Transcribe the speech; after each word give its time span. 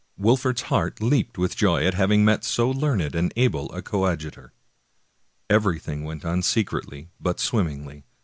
Wolfert's 0.17 0.63
heart 0.63 0.99
leaped 0.99 1.37
with 1.37 1.55
joy 1.55 1.85
at 1.85 1.93
having 1.93 2.25
met 2.25 2.39
with 2.39 2.45
so 2.47 2.71
learned 2.71 3.13
and 3.13 3.31
able 3.35 3.71
a 3.71 3.83
coadjutor. 3.83 4.51
Everything 5.47 6.03
went 6.03 6.25
on 6.25 6.41
secretly 6.41 7.11
but 7.19 7.39
swimmingly. 7.39 8.03